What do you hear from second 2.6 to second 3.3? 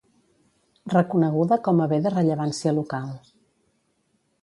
Local.